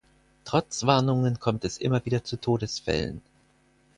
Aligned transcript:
Trotz 0.45 0.87
Warnungen 0.87 1.39
kommt 1.39 1.63
es 1.63 1.77
immer 1.77 2.03
wieder 2.07 2.23
zu 2.23 2.41
Todesfällen. 2.41 3.21